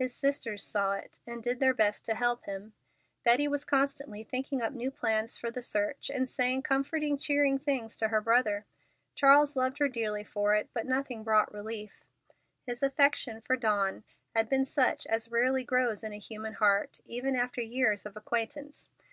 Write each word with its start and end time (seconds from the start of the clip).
His 0.00 0.12
sisters 0.16 0.64
saw 0.64 0.94
it, 0.94 1.20
and 1.28 1.44
did 1.44 1.60
their 1.60 1.72
best 1.74 2.04
to 2.06 2.16
help 2.16 2.42
him. 2.44 2.72
Betty 3.24 3.46
was 3.46 3.64
constantly 3.64 4.24
thinking 4.24 4.60
up 4.60 4.72
new 4.72 4.90
plans 4.90 5.36
for 5.38 5.48
the 5.52 5.62
search, 5.62 6.10
and 6.12 6.28
saying 6.28 6.62
comforting, 6.62 7.16
cheering 7.16 7.56
things 7.56 7.96
to 7.98 8.08
her 8.08 8.20
brother. 8.20 8.66
Charles 9.14 9.54
loved 9.54 9.78
her 9.78 9.86
dearly 9.86 10.24
for 10.24 10.56
it, 10.56 10.68
but 10.74 10.86
nothing 10.86 11.22
brought 11.22 11.54
relief. 11.54 12.04
His 12.66 12.82
affection 12.82 13.40
for 13.40 13.54
Dawn 13.54 14.02
had 14.34 14.48
been 14.48 14.64
such 14.64 15.06
as 15.06 15.30
rarely 15.30 15.62
grows 15.62 16.02
in 16.02 16.12
a 16.12 16.18
human 16.18 16.54
heart, 16.54 16.98
even 17.04 17.36
after 17.36 17.60
years 17.60 18.04
of 18.04 18.16
acquaintance. 18.16 18.90